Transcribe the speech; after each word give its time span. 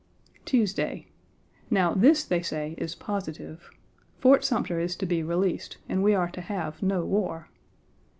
Tuesday. 0.45 1.05
Now 1.69 1.93
this, 1.93 2.23
they 2.23 2.41
say, 2.41 2.73
is 2.79 2.95
positive: 2.95 3.69
"Fort 4.17 4.43
Sumter 4.43 4.79
is 4.79 4.95
to 4.95 5.05
be 5.05 5.21
released 5.21 5.77
and 5.87 6.01
we 6.01 6.15
are 6.15 6.31
to 6.31 6.41
have 6.41 6.81
no 6.81 7.05
war." 7.05 7.51